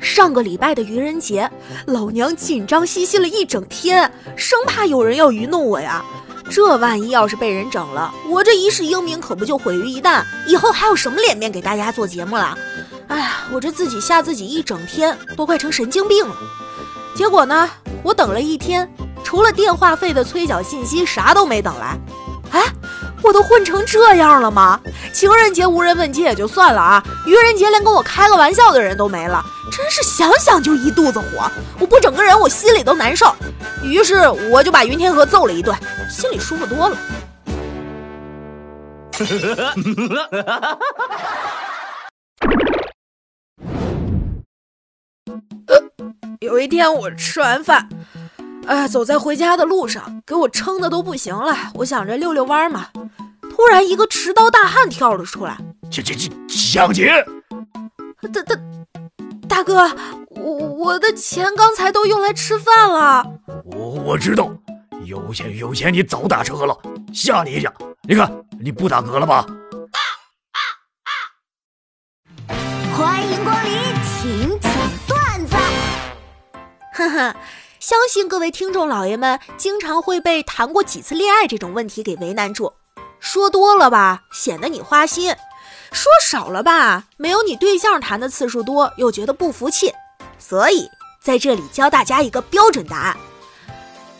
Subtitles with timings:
[0.00, 1.50] 上个礼拜的愚人节，
[1.86, 6.04] 老娘紧张兮兮了一整天，生怕有人要愚弄我呀。
[6.48, 10.22] 这万一要是被人整了，我这一世英名可不就毁于一旦？
[10.46, 12.56] 以后还有什么脸面给大家做节目了？
[13.08, 16.36] 哎呀，我这自己吓自己一整天，都快成神经病了。
[17.16, 17.68] 结果呢，
[18.04, 18.88] 我等了一天，
[19.24, 21.98] 除了电话费的催缴信息，啥都没等来。
[22.52, 22.62] 哎。
[23.24, 24.80] 我都混成这样了吗？
[25.12, 29.40] 情人节无人问津也就算了啊，愚人节连跟我开个玩笑的人都没了，
[29.72, 31.50] 真是想想就一肚子火。
[31.80, 33.34] 我不整个人，我心里都难受。
[33.82, 35.74] 于是我就把云天河揍了一顿，
[36.10, 36.98] 心里舒服多了。
[46.40, 47.88] 有一天我吃完饭。
[48.66, 51.56] 哎，走在回家的路上，给我撑的都不行了。
[51.74, 52.86] 我想着溜溜弯嘛，
[53.50, 55.58] 突然一个持刀大汉跳了出来，
[55.90, 57.26] 这这这抢劫！
[58.32, 58.54] 大大
[59.52, 59.94] 大哥，
[60.30, 63.22] 我我的钱刚才都用来吃饭了。
[63.66, 64.50] 我我知道，
[65.04, 66.74] 有钱有钱你早打车了，
[67.12, 67.70] 吓你一下。
[68.08, 69.44] 你看你不打嗝了吧？
[72.96, 74.72] 欢迎光临，请讲
[75.06, 75.54] 段子。
[76.94, 77.36] 哈哈。
[77.78, 82.72] 相信各位听众老爷们经常会被谈过几次恋爱这种问题给为难住，
[83.20, 85.34] 说多了吧显得你花心，
[85.90, 89.92] 说少了吧没有你对象谈的次数多又觉得不服气，
[90.38, 90.88] 所以
[91.22, 93.16] 在这里教大家一个标准答案。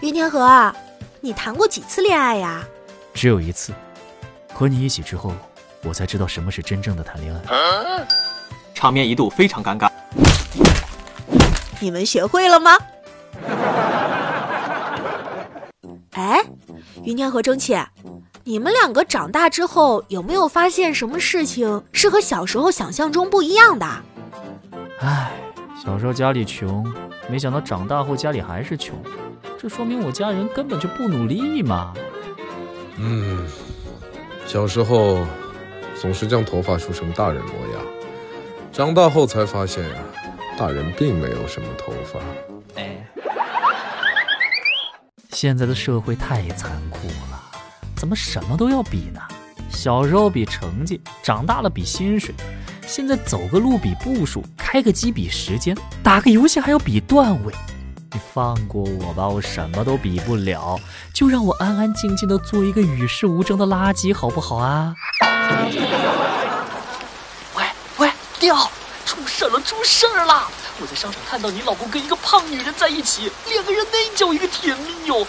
[0.00, 0.74] 云天河，
[1.20, 2.62] 你谈过几次恋爱呀？
[3.14, 3.72] 只有一次，
[4.52, 5.32] 和你一起之后，
[5.82, 8.06] 我才知道什么是真正的谈恋爱。
[8.74, 9.88] 场面一度非常尴尬。
[11.80, 12.76] 你们学会了吗？
[16.12, 16.40] 哎，
[17.02, 17.76] 云天河蒸汽，
[18.46, 23.86] 你们两个长大之后有没有发现什么事情是和小时候想象中不一样的？
[25.00, 25.32] 唉，
[25.82, 26.86] 小时候家里穷，
[27.26, 28.94] 没想到长大后家里还是穷，
[29.58, 31.94] 这说明我家人根本就不努力嘛。
[32.98, 33.46] 嗯，
[34.46, 35.26] 小时候
[35.98, 37.86] 总是将头发梳成大人模样，
[38.70, 39.96] 长大后才发现呀，
[40.58, 42.20] 大人并没有什么头发。
[42.78, 43.06] 哎。
[45.30, 47.33] 现在的社会太残酷了，
[47.96, 49.20] 怎么什么都要比呢？
[49.70, 52.34] 小时候比成绩，长大了比薪水，
[52.86, 57.52] 现在走个路比步数，开个机比时间，打个游戏还要比段位。
[58.12, 60.78] 你放过我吧，我什么都比不了，
[61.12, 64.94] 就让我安安静静的做一个与世无争的垃圾，好不好啊？
[67.56, 67.64] 喂
[67.98, 68.70] 喂，掉，
[69.04, 70.46] 出事了，出事了！
[70.80, 75.26] 我在商场看到你老公跟一个胖女人在一起，两个人那叫一个甜蜜哟！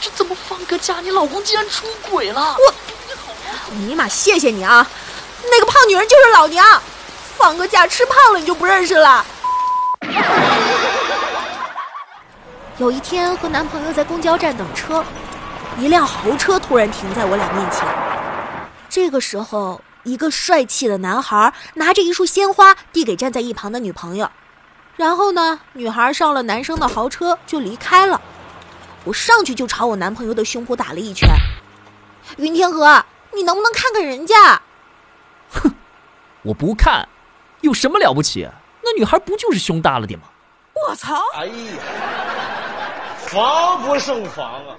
[0.00, 1.00] 这怎么放个假？
[1.00, 2.56] 你老公竟然出轨了！
[2.58, 2.74] 我，
[3.72, 4.86] 尼玛，谢谢你啊！
[5.50, 6.82] 那个胖女人就是老娘，
[7.36, 9.24] 放个假吃胖了你就不认识了？
[12.78, 15.04] 有一天和男朋友在公交站等车，
[15.78, 17.86] 一辆豪车突然停在我俩面前，
[18.88, 19.80] 这个时候。
[20.06, 24.30] 一个帅气的男孩拿着一束鲜花递给站在一旁的女朋友，
[24.94, 28.20] 然后呢，女孩上了男生的豪车就离开了。
[29.06, 31.30] 我上去就朝我男朋友的胸脯打了一拳。
[32.38, 33.02] 云天河，
[33.32, 34.60] 你能不能看看人家？
[35.48, 35.72] 哼，
[36.42, 37.08] 我不看，
[37.60, 38.48] 有什么了不起？
[38.82, 40.26] 那女孩不就是胸大了点吗？
[40.74, 41.22] 我操！
[41.36, 41.52] 哎呀，
[43.18, 44.76] 防不胜防啊！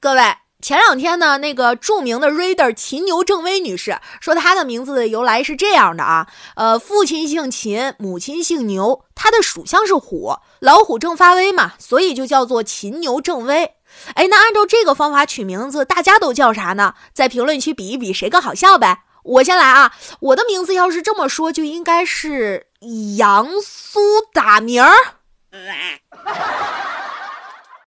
[0.00, 0.22] 各位。
[0.62, 13.74] 前两天呢，那个著名的 reader 秦牛正威女士说，她的名字的由来是这样的啊，呃，父亲姓秦，母亲姓牛，她的属相是虎，老虎正发威嘛，所以就叫做秦牛正威。
[14.14, 16.94] 哎，那按照这个方法取名字，大家都叫啥呢？
[17.12, 19.02] 在评论区比一比谁更好笑呗。
[19.24, 22.68] 我先来啊，我的名字要是这么说，就应该是
[23.16, 24.00] 杨苏
[24.32, 24.94] 打鸣儿。